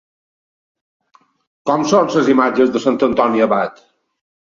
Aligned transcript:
Com 1.69 1.83
són 1.91 2.09
les 2.13 2.31
imatges 2.35 2.73
de 2.77 2.81
Sant 2.87 2.97
Antoni 3.09 3.45
Abat? 3.47 3.83